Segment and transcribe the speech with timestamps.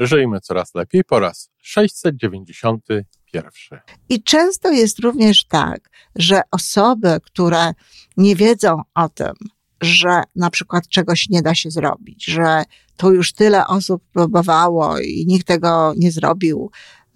[0.00, 3.80] Żyjmy coraz lepiej po raz 691.
[4.08, 7.72] I często jest również tak, że osoby, które
[8.16, 9.34] nie wiedzą o tym,
[9.80, 12.62] że na przykład czegoś nie da się zrobić, że
[12.96, 16.70] to już tyle osób próbowało i nikt tego nie zrobił,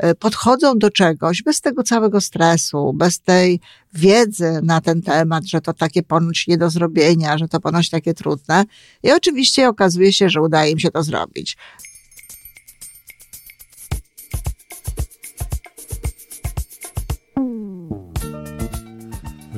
[0.05, 3.61] y, podchodzą do czegoś bez tego całego stresu, bez tej
[3.95, 8.15] wiedzy na ten temat, że to takie ponoć nie do zrobienia, że to ponoć takie
[8.15, 8.65] trudne.
[9.03, 11.57] I oczywiście okazuje się, że udaje im się to zrobić.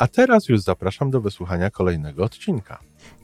[0.00, 2.78] A teraz już zapraszam do wysłuchania kolejnego odcinka.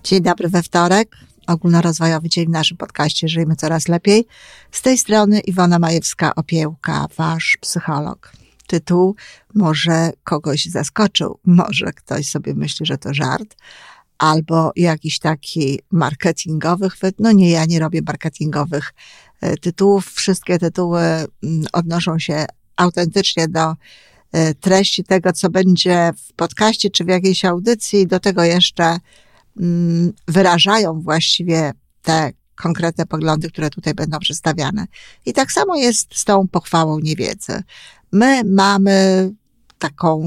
[0.04, 1.16] Dzień dobry we wtorek.
[1.46, 4.26] Ogólnorozwojowy dzień w naszym podcaście Żyjmy Coraz Lepiej.
[4.70, 8.32] Z tej strony Iwona Majewska-Opiełka, wasz psycholog.
[8.66, 9.16] Tytuł
[9.54, 13.56] może kogoś zaskoczył, może ktoś sobie myśli, że to żart,
[14.18, 17.14] albo jakiś taki marketingowy chwyt.
[17.18, 18.94] No nie, ja nie robię marketingowych
[19.40, 20.06] e, tytułów.
[20.12, 21.26] Wszystkie tytuły mm,
[21.72, 23.74] odnoszą się autentycznie do
[24.60, 28.98] treści tego, co będzie w podcaście czy w jakiejś audycji, do tego jeszcze
[29.60, 34.86] mm, wyrażają właściwie te konkretne poglądy, które tutaj będą przedstawiane.
[35.26, 37.62] I tak samo jest z tą pochwałą niewiedzy.
[38.12, 39.30] My mamy
[39.78, 40.22] taką,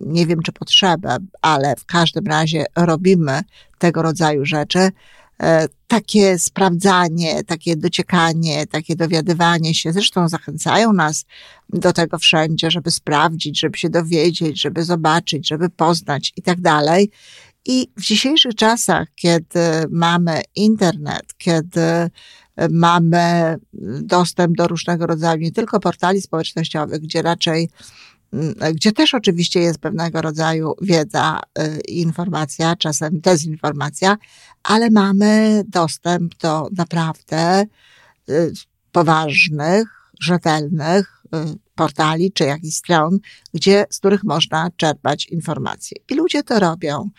[0.00, 3.40] nie wiem czy potrzebę, ale w każdym razie robimy
[3.78, 4.92] tego rodzaju rzeczy, E,
[5.86, 11.24] takie sprawdzanie, takie dociekanie, takie dowiadywanie się, zresztą zachęcają nas
[11.68, 17.10] do tego wszędzie, żeby sprawdzić, żeby się dowiedzieć, żeby zobaczyć, żeby poznać i tak dalej.
[17.66, 22.10] I w dzisiejszych czasach, kiedy mamy internet, kiedy
[22.70, 23.56] mamy
[24.02, 28.17] dostęp do różnego rodzaju nie tylko portali społecznościowych, gdzie raczej Mm,
[28.74, 34.16] gdzie też oczywiście jest pewnego rodzaju wiedza y, i informacja, czasem dezinformacja,
[34.62, 37.64] ale mamy dostęp do naprawdę
[38.30, 38.52] y,
[38.92, 39.88] poważnych,
[40.20, 41.18] rzetelnych
[41.74, 43.18] portali czy jakichś stron,
[43.54, 45.96] gdzie, z których można czerpać informacje.
[46.10, 47.10] I ludzie to robią.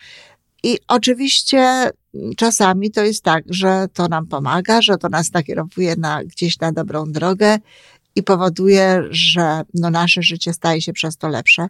[0.62, 5.96] I oczywiście mm, czasami to jest tak, że to nam pomaga, że to nas nakierowuje
[5.96, 7.58] na, gdzieś na dobrą drogę
[8.16, 11.66] i powoduje, że no nasze życie staje się przez to lepsze,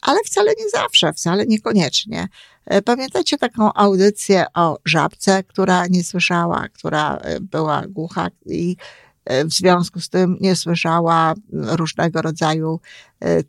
[0.00, 2.28] ale wcale nie zawsze, wcale niekoniecznie.
[2.66, 8.76] E, pamiętacie taką audycję o żabce, która nie słyszała, która e, była głucha i
[9.24, 12.80] E, w związku z tym nie słyszała różnego rodzaju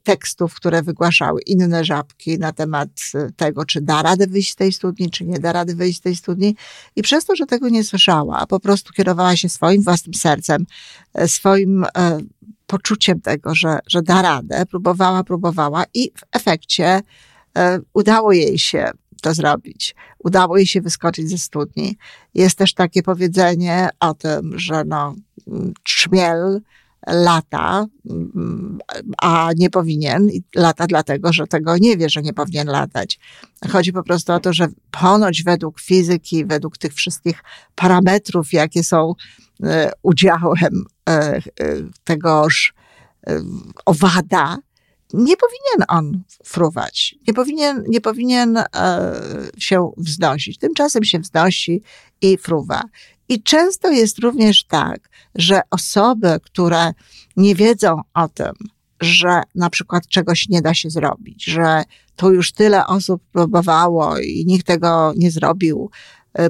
[0.03, 2.89] tekstów, które wygłaszały inne żabki na temat
[3.35, 6.15] tego, czy da radę wyjść z tej studni, czy nie da rady wyjść z tej
[6.15, 6.55] studni.
[6.95, 10.65] I przez to, że tego nie słyszała, a po prostu kierowała się swoim własnym sercem,
[11.27, 11.85] swoim
[12.75, 17.01] poczuciem tego, że, że da radę, próbowała, próbowała i w efekcie
[17.93, 18.91] udało jej się
[19.21, 19.95] to zrobić.
[20.19, 21.97] Udało jej się wyskoczyć ze studni.
[22.33, 25.15] Jest też takie powiedzenie o tym, że no,
[25.83, 26.61] trzmiel
[27.07, 27.85] lata,
[29.17, 30.29] a nie powinien.
[30.55, 33.19] Lata dlatego, że tego nie wie, że nie powinien latać.
[33.71, 37.43] Chodzi po prostu o to, że ponoć według fizyki, według tych wszystkich
[37.75, 39.13] parametrów, jakie są
[39.63, 41.41] e, udziałem e, e,
[42.03, 42.73] tegoż
[43.85, 44.57] owada,
[45.13, 48.59] nie powinien on fruwać, nie powinien, nie powinien
[49.57, 50.57] się wznosić.
[50.57, 51.81] Tymczasem się wznosi
[52.21, 52.81] i fruwa.
[53.29, 56.93] I często jest również tak, że osoby, które
[57.37, 58.53] nie wiedzą o tym,
[59.01, 61.83] że na przykład czegoś nie da się zrobić, że
[62.15, 65.89] to już tyle osób próbowało i nikt tego nie zrobił,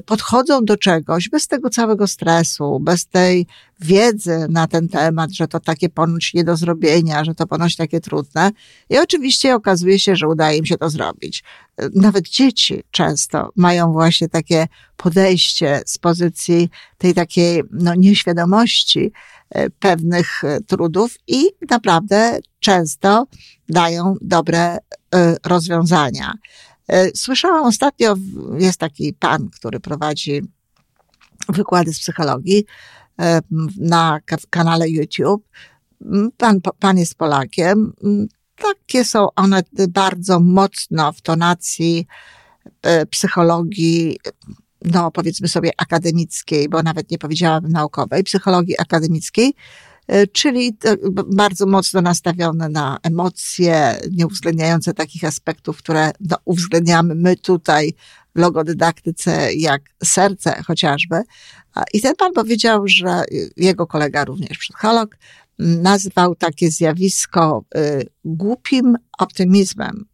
[0.06, 3.46] podchodzą do czegoś bez tego całego stresu, bez tej
[3.80, 8.00] wiedzy na ten temat, że to takie ponoć nie do zrobienia, że to ponoć takie
[8.00, 8.50] trudne.
[8.90, 11.44] I oczywiście okazuje się, że udaje im się to zrobić.
[11.76, 14.66] E, nawet dzieci często mają właśnie takie
[14.96, 19.12] podejście z pozycji tej takiej no, nieświadomości
[19.50, 23.26] e, pewnych trudów i naprawdę często
[23.68, 24.78] dają dobre
[25.44, 26.34] rozwiązania.
[26.88, 28.14] E, słyszałam ostatnio,
[28.58, 30.42] jest taki pan, który prowadzi
[31.48, 32.64] wykłady z psychologii
[33.20, 33.40] e,
[33.78, 35.48] na kanale YouTube.
[36.36, 37.92] Pan, pan jest Polakiem.
[38.56, 42.06] Takie są one bardzo mocno w tonacji
[42.82, 44.18] e, psychologii,
[44.84, 49.54] no powiedzmy sobie akademickiej, bo nawet nie powiedziałabym naukowej, psychologii akademickiej.
[50.32, 50.76] Czyli
[51.26, 57.94] bardzo mocno nastawione na emocje, nie uwzględniające takich aspektów, które no, uwzględniamy my tutaj
[58.34, 61.22] w logodydaktyce, jak serce chociażby.
[61.92, 63.24] I ten pan powiedział, że
[63.56, 65.16] jego kolega, również psycholog,
[65.58, 70.04] nazwał takie zjawisko y, głupim optymizmem.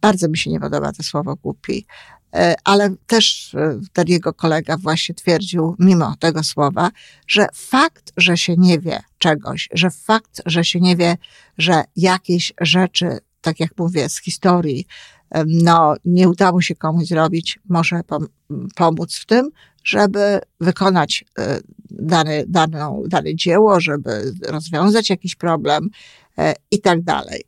[0.00, 2.19] Bardzo mi się nie podoba to słowo głupi, y,
[2.64, 6.90] ale też y, ten jego kolega właśnie twierdził, mimo tego słowa,
[7.26, 11.16] że fakt, że się nie wie czegoś, że fakt, że się nie wie,
[11.58, 14.86] że jakieś rzeczy, tak jak mówię, z historii,
[15.46, 18.00] no, nie udało się komuś zrobić, może
[18.74, 19.50] pomóc w tym,
[19.84, 21.60] żeby wykonać e,
[21.90, 25.88] dane, daną, dane dzieło, żeby rozwiązać jakiś problem
[26.38, 27.42] e, i tak dalej.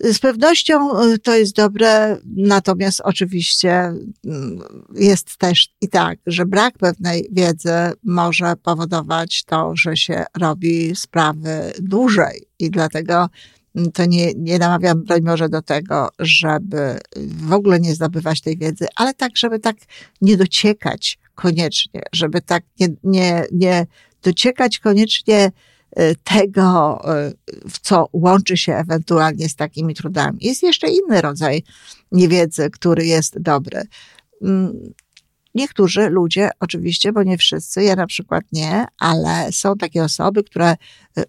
[0.00, 4.58] Z pewnością e, to jest dobre, natomiast oczywiście mm,
[4.94, 7.74] jest też i tak, że brak pewnej wiedzy
[8.04, 12.46] może powodować to, że się robi sprawy dłużej.
[12.58, 13.28] I dlatego
[13.94, 18.86] to nie, nie namawiam, broń może do tego, żeby w ogóle nie zdobywać tej wiedzy,
[18.96, 19.76] ale tak, żeby tak
[20.20, 23.86] nie dociekać koniecznie, żeby tak nie, nie, nie
[24.22, 25.52] dociekać koniecznie y,
[26.24, 27.00] tego,
[27.50, 30.38] y, w co łączy się ewentualnie z takimi trudami.
[30.40, 31.62] Jest jeszcze inny rodzaj
[32.12, 33.82] niewiedzy, który jest dobry.
[34.42, 34.94] Mm,
[35.54, 40.70] Niektórzy ludzie, oczywiście, bo nie wszyscy, ja na przykład nie, ale są takie osoby, które
[40.70, 40.76] e,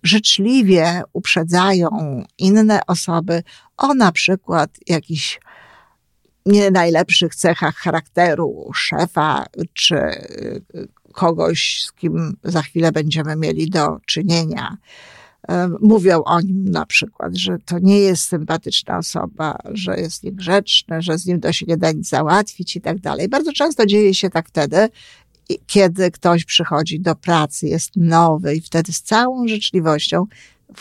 [0.04, 1.90] życzliwie uprzedzają
[2.38, 3.44] inne osoby
[3.78, 5.40] o na przykład jakichś
[6.46, 9.96] nie najlepszych cechach charakteru szefa, czy
[11.16, 14.78] kogoś, z kim za chwilę będziemy mieli do czynienia
[15.82, 21.18] mówią o nim na przykład, że to nie jest sympatyczna osoba, że jest niegrzeczny, że
[21.18, 23.30] z nim to się nie da nic załatwić i tak dalej.
[23.30, 24.90] Bardzo często dzieje się tak wtedy,
[25.68, 30.26] kiedy ktoś przychodzi do pracy, jest nowy i wtedy z całą życzliwością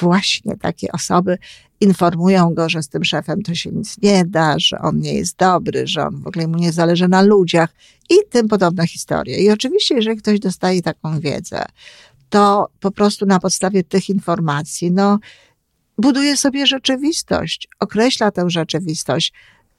[0.01, 1.39] właśnie takie osoby
[1.81, 5.37] informują go, że z tym szefem to się nic nie da, że on nie jest
[5.37, 7.75] dobry, że on w ogóle mu nie zależy na ludziach
[8.11, 9.39] i tym podobne historie.
[9.39, 11.65] I oczywiście, jeżeli ktoś dostaje taką wiedzę,
[12.29, 15.19] to po prostu na podstawie tych informacji, no,
[15.99, 19.33] buduje sobie rzeczywistość, określa tę rzeczywistość.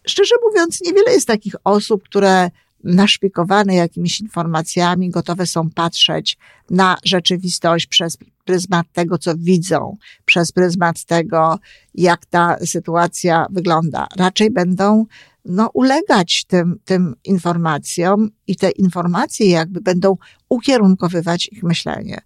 [0.07, 2.50] Szczerze mówiąc, niewiele jest takich osób, które
[2.86, 6.38] naszpikowane jakimiś informacjami, gotowe są patrzeć
[6.70, 11.60] na rzeczywistość przez pryzmat tego, co widzą, przez pryzmat tego,
[11.94, 14.08] jak ta sytuacja wygląda.
[14.16, 15.06] Raczej będą
[15.46, 20.18] no, ulegać tym, tym informacjom i te informacje jakby będą
[20.50, 22.22] ukierunkowywać ich myślenie.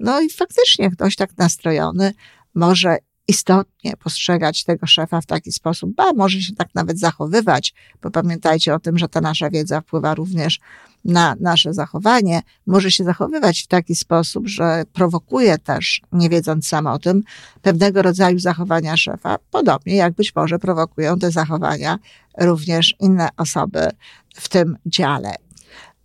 [0.00, 2.12] No i faktycznie ktoś tak nastrojony
[2.54, 2.96] może
[3.28, 8.74] istotnie postrzegać tego szefa w taki sposób, ba, może się tak nawet zachowywać, bo pamiętajcie
[8.74, 10.60] o tym, że ta nasza wiedza wpływa również
[11.04, 16.86] na nasze zachowanie, może się zachowywać w taki sposób, że prowokuje też, nie wiedząc sam
[16.86, 17.22] o tym,
[17.62, 21.98] pewnego rodzaju zachowania szefa, podobnie jak być może prowokują te zachowania
[22.38, 23.88] również inne osoby
[24.34, 25.34] w tym dziale.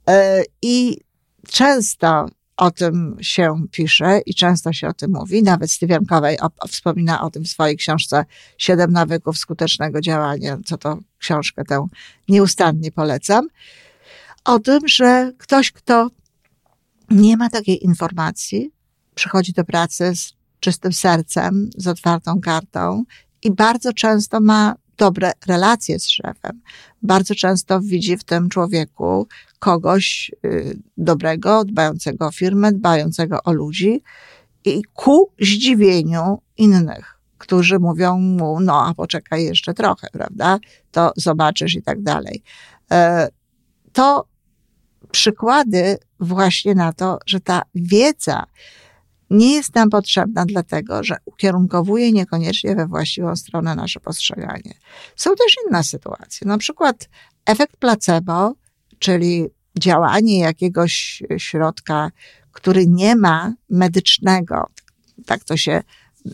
[0.10, 0.98] E, I
[1.48, 2.28] często
[2.60, 5.44] o tym się pisze i często się o tym mówi.
[5.44, 8.26] Nawet Steven Covey wspomina o tym w swojej książce
[8.58, 11.88] Siedem nawyków skutecznego działania, co to książkę tę
[12.30, 13.48] nieustannie polecam.
[14.46, 16.10] O tym, że ktoś, kto
[17.10, 18.72] nie ma takiej informacji,
[19.16, 23.04] przychodzi do pracy z czystym sercem, z otwartą kartą
[23.44, 26.62] i bardzo często ma dobre relacje z szefem.
[27.02, 29.28] Bardzo często widzi w tym człowieku
[29.60, 34.04] kogoś y, dobrego, dbającego o firmę, dbającego o ludzi
[34.66, 40.60] i ku zdziwieniu innych, którzy mówią mu, no a poczekaj jeszcze trochę, prawda?
[40.92, 42.44] To zobaczysz i tak dalej.
[42.92, 43.28] E,
[43.94, 44.26] to
[45.12, 48.46] przykłady właśnie na to, że ta wiedza,
[49.30, 54.74] nie jest nam potrzebna dlatego, że ukierunkowuje niekoniecznie we właściwą stronę nasze postrzeganie.
[55.16, 57.10] Są też inne sytuacje, na przykład
[57.46, 58.54] efekt placebo,
[59.00, 59.48] czyli
[59.80, 62.12] działanie jakiegoś środka,
[62.52, 64.68] który nie ma medycznego,
[65.26, 65.84] tak to się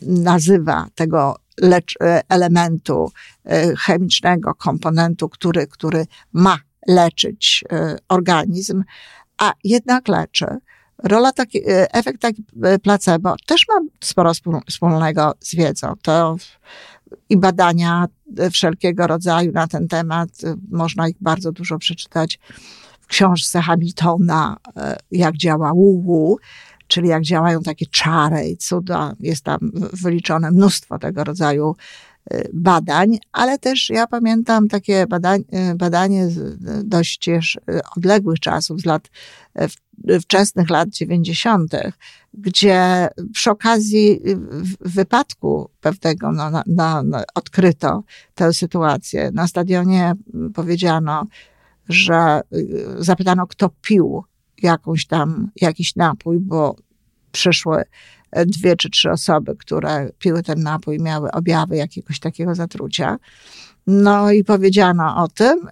[0.01, 1.95] nazywa, tego lecz,
[2.29, 3.11] elementu
[3.45, 8.83] e, chemicznego, komponentu, który, który ma leczyć e, organizm,
[9.37, 10.45] a jednak leczy
[11.03, 14.31] rola taki, e, efekt taki e, placebo też ma sporo
[14.69, 15.93] wspólnego z wiedzą.
[16.01, 16.35] To
[17.29, 20.29] i badania e, wszelkiego rodzaju na ten temat,
[20.71, 22.39] można ich bardzo dużo przeczytać
[23.01, 24.57] w książce Hamiltona,
[25.11, 26.37] jak działa WU,
[26.87, 29.13] czyli jak działają takie czary i cuda.
[29.19, 29.57] Jest tam
[29.93, 31.75] wyliczone mnóstwo tego rodzaju
[32.53, 35.05] badań, ale też ja pamiętam takie
[35.75, 37.29] badanie z dość
[37.95, 39.09] odległych czasów, z lat
[40.21, 41.71] wczesnych lat 90.,
[42.33, 44.19] gdzie przy okazji
[44.79, 46.63] wypadku pewnego no, na,
[47.03, 48.03] na, odkryto
[48.35, 49.31] tę sytuację.
[49.33, 50.13] Na stadionie
[50.53, 51.25] powiedziano,
[51.89, 52.41] że
[52.97, 54.23] zapytano, kto pił
[54.61, 56.75] jakąś tam, jakiś napój, bo
[57.31, 57.83] przyszły
[58.45, 63.17] dwie czy trzy osoby, które piły ten napój, miały objawy jakiegoś takiego zatrucia.
[63.87, 65.67] No i powiedziano o tym,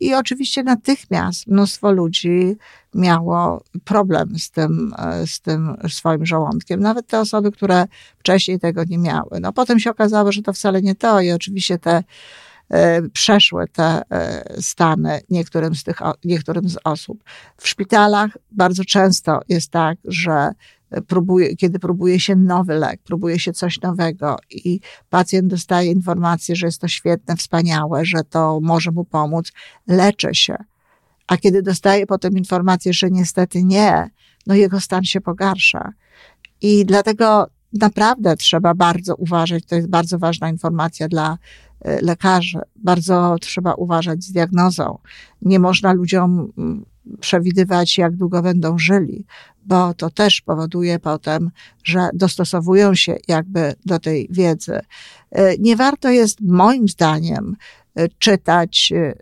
[0.00, 2.56] i, i oczywiście natychmiast mnóstwo ludzi
[2.94, 4.94] miało problem z tym,
[5.26, 6.80] z tym swoim żołądkiem.
[6.80, 7.86] Nawet te osoby, które
[8.18, 9.40] wcześniej tego nie miały.
[9.40, 12.04] No potem się okazało, że to wcale nie to i oczywiście te
[12.70, 17.24] e, przeszły te e, stany niektórym z, tych, niektórym z osób.
[17.56, 20.50] W szpitalach bardzo często jest tak, że
[21.02, 26.66] próbuje, kiedy próbuje się nowy lek, próbuje się coś nowego i pacjent dostaje informację, że
[26.66, 29.52] jest to świetne, wspaniałe, że to może mu pomóc,
[29.86, 30.56] leczy się.
[31.26, 34.10] A kiedy dostaje potem informację, że niestety nie,
[34.46, 35.92] no jego stan się pogarsza.
[36.62, 41.38] I dlatego naprawdę trzeba bardzo uważać, to jest bardzo ważna informacja dla
[41.80, 44.98] e, lekarzy, bardzo trzeba uważać z diagnozą.
[45.42, 46.84] Nie można ludziom mm,
[47.20, 49.26] przewidywać, jak długo będą żyli,
[49.66, 51.50] bo to też powoduje potem,
[51.84, 54.80] że dostosowują się jakby do tej wiedzy.
[55.30, 57.56] E, nie warto jest, moim zdaniem,
[57.94, 58.92] e, czytać.
[58.92, 59.14] E,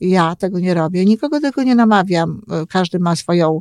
[0.00, 2.42] ja tego nie robię, nikogo tego nie namawiam.
[2.68, 3.60] Każdy ma swoją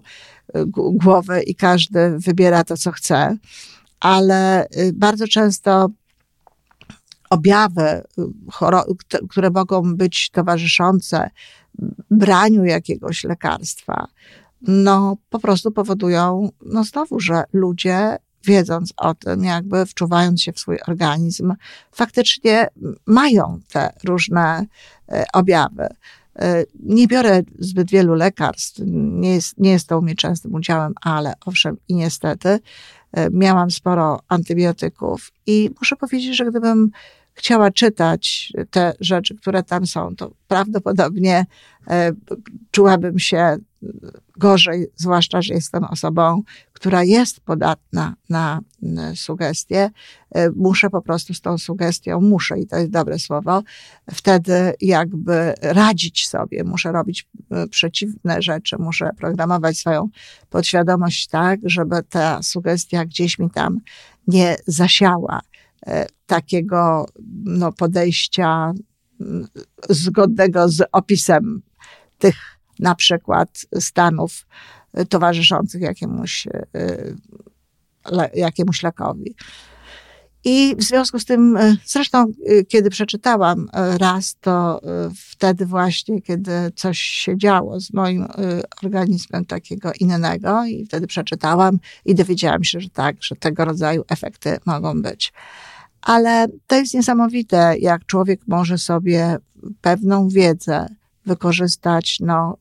[0.93, 3.37] głowę i każdy wybiera to, co chce,
[3.99, 5.89] ale bardzo często
[7.29, 8.03] objawy,
[9.29, 11.29] które mogą być towarzyszące
[12.11, 14.07] braniu jakiegoś lekarstwa,
[14.61, 20.59] no po prostu powodują, no znowu, że ludzie wiedząc o tym, jakby wczuwając się w
[20.59, 21.53] swój organizm,
[21.91, 22.67] faktycznie
[23.05, 24.65] mają te różne
[25.09, 25.87] e, objawy.
[26.39, 30.93] E, nie biorę zbyt wielu lekarstw, nie jest, nie jest to u mnie częstym udziałem,
[31.01, 32.59] ale owszem, i niestety
[33.11, 36.91] e, miałam sporo antybiotyków i muszę powiedzieć, że gdybym
[37.33, 41.45] chciała czytać te rzeczy, które tam są, to prawdopodobnie
[41.87, 42.11] e,
[42.71, 43.57] czułabym się
[44.37, 46.41] gorzej, zwłaszcza, że jestem osobą,
[46.73, 48.59] która jest podatna na
[49.15, 49.89] sugestie.
[50.31, 53.63] E, muszę po prostu z tą sugestią, muszę, i to jest dobre słowo,
[54.11, 60.09] wtedy jakby radzić sobie, muszę robić e, przeciwne rzeczy, muszę programować swoją
[60.49, 63.79] podświadomość tak, żeby ta sugestia gdzieś mi tam
[64.27, 65.41] nie zasiała.
[65.87, 67.05] E, takiego
[67.43, 68.73] no, podejścia
[69.21, 69.47] mm,
[69.89, 71.61] zgodnego z opisem
[72.17, 72.35] tych
[72.79, 74.47] na przykład stanów
[75.09, 77.13] towarzyszących jakiemuś, e,
[78.33, 79.35] jakiemuś lekowi.
[80.45, 82.25] I w związku z tym, e, zresztą,
[82.67, 84.81] kiedy przeczytałam raz, to
[85.15, 88.27] wtedy właśnie, kiedy coś się działo z moim
[88.83, 94.57] organizmem takiego innego, i wtedy przeczytałam i dowiedziałam się, że tak, że tego rodzaju efekty
[94.65, 95.33] mogą być.
[96.03, 99.37] Ale to jest niesamowite, jak człowiek może sobie
[99.81, 100.87] pewną wiedzę
[101.25, 102.57] wykorzystać no,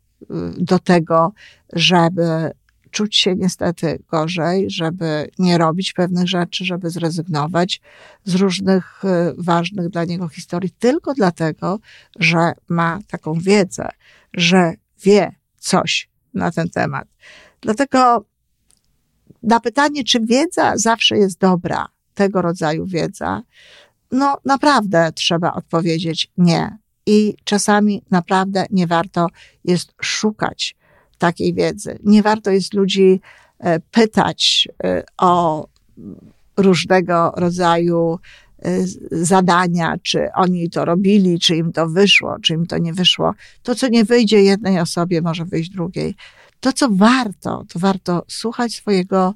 [0.58, 1.32] do tego,
[1.72, 2.52] żeby
[2.90, 7.80] czuć się niestety gorzej, żeby nie robić pewnych rzeczy, żeby zrezygnować
[8.24, 9.08] z różnych y,
[9.38, 11.78] ważnych dla niego historii, tylko dlatego,
[12.18, 13.88] że ma taką wiedzę,
[14.32, 17.08] że wie coś na ten temat.
[17.60, 18.24] Dlatego
[19.42, 23.42] na pytanie, czy wiedza zawsze jest dobra, tego rodzaju wiedza,
[24.12, 26.76] no naprawdę trzeba odpowiedzieć nie.
[27.06, 29.26] I czasami naprawdę nie warto
[29.64, 30.76] jest szukać
[31.18, 31.98] takiej wiedzy.
[32.04, 33.20] Nie warto jest ludzi
[33.58, 35.66] e, pytać e, o
[36.56, 38.18] różnego rodzaju
[38.58, 38.70] e,
[39.10, 43.34] zadania, czy oni to robili, czy im to wyszło, czy im to nie wyszło.
[43.62, 46.14] To, co nie wyjdzie jednej osobie, może wyjść drugiej.
[46.60, 49.34] To, co warto, to warto słuchać swojego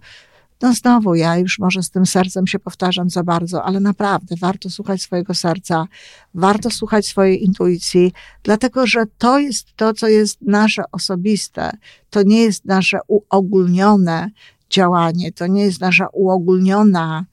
[0.62, 4.70] no znowu ja już może z tym sercem się powtarzam za bardzo, ale naprawdę warto
[4.70, 5.86] słuchać swojego serca,
[6.34, 11.70] warto słuchać swojej intuicji, dlatego że to jest to, co jest nasze osobiste.
[12.10, 14.30] To nie jest nasze uogólnione
[14.70, 17.24] działanie, to nie jest nasza uogólniona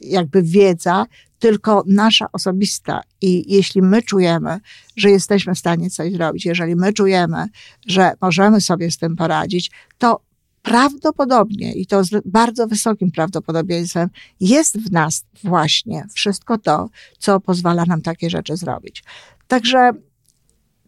[0.00, 1.06] jakby wiedza,
[1.38, 3.00] tylko nasza osobista.
[3.20, 4.60] I jeśli my czujemy,
[4.96, 7.46] że jesteśmy w stanie coś zrobić, jeżeli my czujemy,
[7.86, 10.20] że możemy sobie z tym poradzić, to
[10.68, 14.08] prawdopodobnie, i to z bardzo wysokim prawdopodobieństwem,
[14.40, 19.04] jest w nas właśnie wszystko to, co pozwala nam takie rzeczy zrobić.
[19.46, 19.90] Także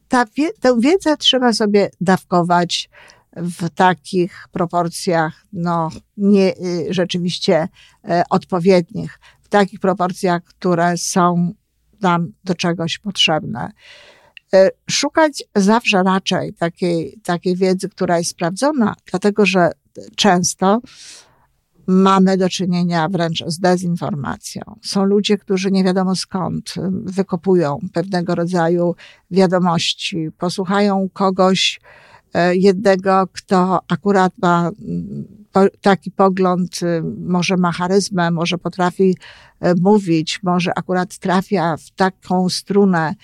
[0.09, 0.25] ta,
[0.61, 2.91] tę wiedzę trzeba sobie dawkować
[3.37, 7.69] w takich proporcjach, no, nie, y, rzeczywiście
[8.09, 9.19] e, odpowiednich.
[9.49, 11.53] takich proporcjach, które są
[12.01, 13.73] nam do czegoś potrzebne.
[14.55, 19.71] E, szukać zawsze raczej takiej, takiej wiedzy, która jest sprawdzona, dlatego że
[20.17, 20.81] często
[21.87, 24.63] mamy do czynienia wręcz z dezinformacją.
[24.83, 28.95] Są ludzie, którzy nie wiadomo skąd wykopują pewnego rodzaju
[29.31, 31.81] wiadomości, posłuchają kogoś
[32.35, 34.71] e, jednego, kto akurat ma
[35.81, 39.17] taki pogląd, y, może ma charyzmę, może potrafi
[39.61, 43.15] e, mówić, może akurat trafia w taką strunę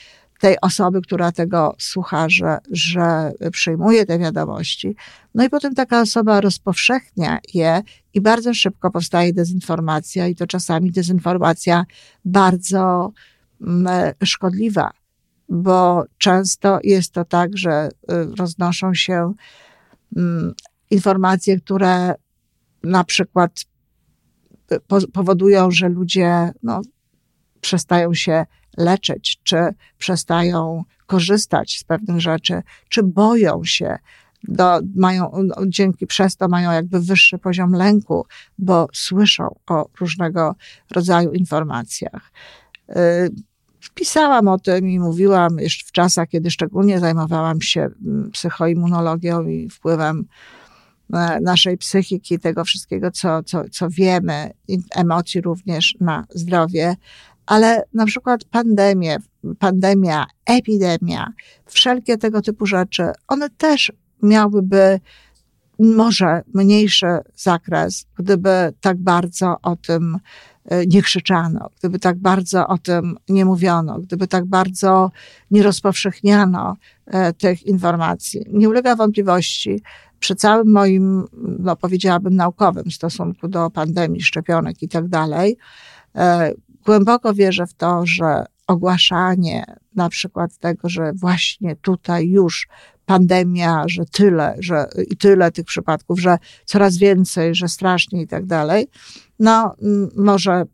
[0.41, 4.97] tej osoby, która tego słucha, że, że przyjmuje te wiadomości.
[5.35, 7.83] No i potem taka osoba rozpowszechnia je
[8.15, 11.85] i bardzo szybko powstaje dezinformacja i to czasami dezinformacja
[12.25, 13.13] bardzo
[13.61, 14.91] mm, szkodliwa,
[15.49, 19.35] bo często jest to tak, że y, roznoszą się
[20.17, 20.55] mm,
[20.91, 22.15] informacje, które
[22.83, 23.65] na przykład
[24.73, 26.81] y, powodują, że ludzie no,
[27.61, 29.57] przestają się leczyć, czy
[29.99, 33.99] przestają korzystać z pewnych rzeczy, czy boją się,
[34.49, 38.27] do, mają, no, dzięki przez to mają jakby wyższy poziom lęku,
[38.59, 40.55] bo słyszą o różnego
[40.91, 42.33] rodzaju informacjach.
[42.91, 43.31] Y,
[43.95, 49.69] pisałam o tym i mówiłam jeszcze w czasach, kiedy szczególnie zajmowałam się mm, psychoimmunologią i
[49.71, 50.25] wpływem
[51.13, 54.51] e, naszej psychiki, tego wszystkiego, co, co, co wiemy,
[54.95, 56.97] emocji również na zdrowie,
[57.47, 59.17] ale na przykład pandemie,
[59.59, 61.33] pandemia, epidemia,
[61.67, 65.01] wszelkie tego typu rzeczy, one też miałyby
[65.79, 70.19] może mniejszy zakres, gdyby tak bardzo o tym
[70.65, 75.11] e, nie krzyczano, gdyby tak bardzo o tym nie mówiono, gdyby tak bardzo
[75.51, 76.77] nie rozpowszechniano
[77.07, 78.41] e, tych informacji.
[78.53, 79.83] Nie ulega wątpliwości,
[80.21, 81.25] przy całym moim,
[81.59, 85.57] no powiedziałabym, naukowym stosunku do pandemii, szczepionek i tak dalej,
[86.15, 86.53] e,
[86.87, 89.65] Głęboko wierzę w to, że ogłaszanie
[89.95, 92.69] na przykład tego, że właśnie tutaj już
[93.07, 98.47] pandemia, że tyle, że i tyle tych przypadków, że coraz więcej, że strasznie i tak
[98.47, 98.87] dalej,
[99.39, 99.75] no
[100.17, 100.65] może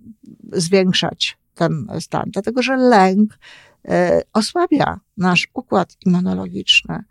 [0.53, 3.39] zwiększać ten stan, dlatego że lęk
[3.85, 3.91] y,
[4.33, 7.05] osłabia nasz układ immunologiczny.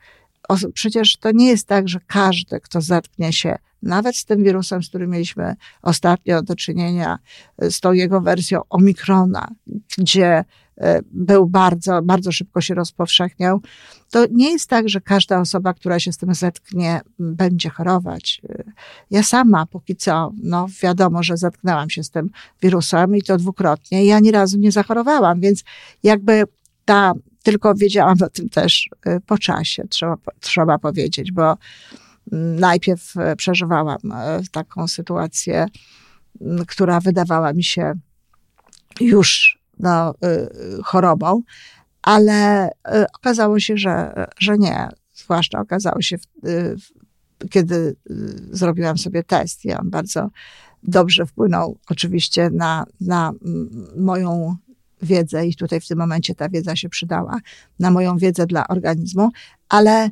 [0.74, 4.90] Przecież to nie jest tak, że każdy, kto zetknie się nawet z tym wirusem, z
[4.90, 7.20] którym mieliśmy ostatnio do czynienia,
[7.62, 9.48] z tą jego wersją Omikrona,
[9.98, 10.44] gdzie
[10.78, 13.62] e, był bardzo, bardzo szybko się rozpowszechniał,
[14.12, 18.42] to nie jest tak, że każda osoba, która się z tym zetknie, będzie chorować.
[19.12, 22.30] Ja sama póki co, no wiadomo, że zetknęłam się z tym
[22.62, 24.06] wirusem i to dwukrotnie.
[24.06, 25.64] Ja ani razu nie zachorowałam, więc
[26.04, 26.44] jakby
[26.86, 27.14] ta,
[27.44, 31.58] tylko wiedziałam o tym też e, po czasie, trzeba, trzeba powiedzieć, bo
[32.32, 35.66] najpierw e, przeżywałam e, taką sytuację,
[36.68, 37.94] która wydawała mi się
[39.00, 40.48] już no, e,
[40.84, 41.42] chorobą,
[42.02, 42.70] ale
[43.16, 44.90] okazało się, że, że nie.
[45.14, 46.18] Zwłaszcza okazało się,
[47.50, 47.96] kiedy
[48.52, 50.30] zrobiłam sobie test i on bardzo
[50.84, 53.32] dobrze wpłynął oczywiście na, na
[53.98, 54.56] moją
[55.02, 57.40] wiedzę i tutaj w tym momencie ta wiedza się przydała,
[57.80, 59.30] na moją wiedzę dla organizmu,
[59.70, 60.10] ale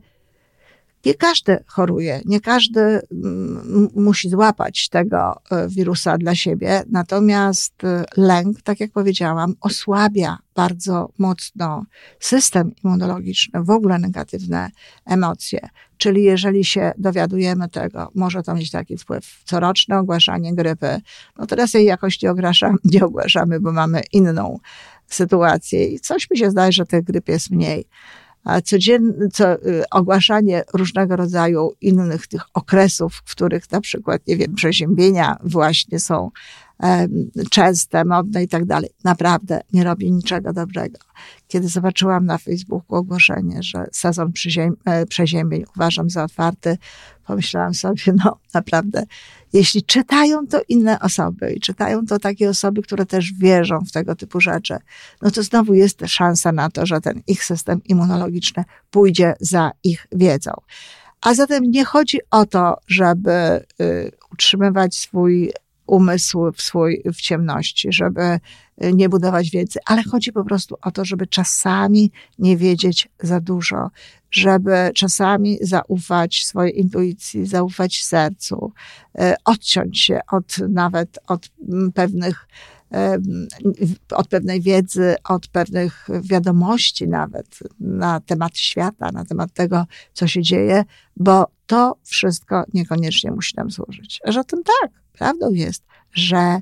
[1.05, 8.05] nie każdy choruje, nie każdy mm, musi złapać tego e, wirusa dla siebie, natomiast e,
[8.17, 11.85] lęk, tak jak powiedziałam, osłabia bardzo mocno
[12.19, 14.69] system immunologiczny, w ogóle negatywne
[15.05, 15.69] emocje.
[15.97, 19.43] Czyli jeżeli się dowiadujemy tego, może to mieć taki wpływ.
[19.45, 21.01] Coroczne ogłaszanie grypy,
[21.37, 22.33] no teraz jej jakoś nie,
[22.93, 24.59] nie ogłaszamy, bo mamy inną
[25.07, 27.87] sytuację i coś mi się zdaje, że tych gryp jest mniej
[28.63, 34.55] codzienne, co, y, ogłaszanie różnego rodzaju innych tych okresów, w których na przykład, nie wiem,
[34.55, 36.31] przeziębienia właśnie są
[37.49, 38.89] częste, modne i tak dalej.
[39.03, 40.97] Naprawdę nie robi niczego dobrego.
[41.47, 44.31] Kiedy zobaczyłam na Facebooku ogłoszenie, że sezon
[44.85, 46.77] e, przeziębień uważam za otwarty,
[47.25, 49.03] pomyślałam sobie, no naprawdę,
[49.53, 54.15] jeśli czytają to inne osoby i czytają to takie osoby, które też wierzą w tego
[54.15, 54.77] typu rzeczy,
[55.21, 60.07] no to znowu jest szansa na to, że ten ich system immunologiczny pójdzie za ich
[60.11, 60.51] wiedzą.
[61.21, 65.51] A zatem nie chodzi o to, żeby y, utrzymywać swój
[65.89, 68.39] umysł w, swój, w ciemności, żeby
[68.83, 73.39] y, nie budować wiedzy, ale chodzi po prostu o to, żeby czasami nie wiedzieć za
[73.39, 73.89] dużo,
[74.31, 78.73] żeby czasami zaufać swojej intuicji, zaufać sercu,
[79.21, 82.47] y, odciąć się od nawet od mm, pewnych
[84.15, 90.41] od pewnej wiedzy, od pewnych wiadomości nawet na temat świata, na temat tego, co się
[90.41, 90.83] dzieje,
[91.17, 94.19] bo to wszystko niekoniecznie musi nam służyć.
[94.25, 96.61] A zatem tak, prawdą jest, że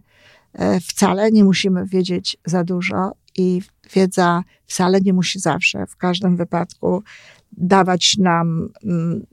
[0.57, 3.61] E, wcale nie musimy wiedzieć za dużo i
[3.93, 7.03] wiedza wcale nie musi zawsze, w każdym wypadku,
[7.51, 9.25] dawać nam mm,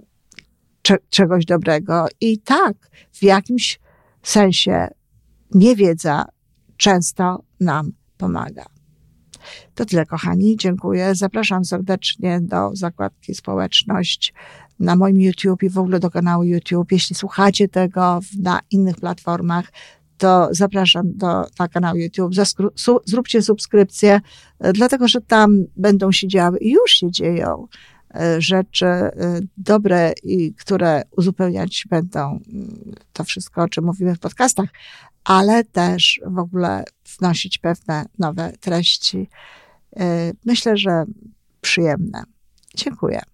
[1.11, 2.07] czegoś dobrego.
[2.21, 3.81] I tak, w jakimś
[4.23, 4.89] sensie
[5.55, 6.25] niewiedza
[6.77, 8.65] często nam pomaga.
[9.75, 10.57] To tyle, kochani.
[10.57, 11.15] Dziękuję.
[11.15, 14.35] Zapraszam serdecznie do zakładki Społeczność
[14.81, 16.93] na moim YouTube i w ogóle do kanału YouTube.
[16.93, 19.73] Jeśli słuchacie tego na innych platformach,
[20.19, 22.35] to zapraszam do, na kanał YouTube.
[23.07, 24.21] zróbcie subskrypcję,
[24.75, 27.67] dlatego że tam będą się działy i już się dzieją
[28.15, 29.13] e, rzeczy e,
[29.57, 34.69] dobre i które uzupełniać będą mm, to wszystko, o czym mówimy w podcastach,
[35.25, 36.85] ale też w ogóle
[37.19, 39.29] wnosić pewne nowe treści.
[39.97, 41.05] E, myślę, że
[41.61, 42.23] przyjemne.
[42.75, 43.34] Dziękuję.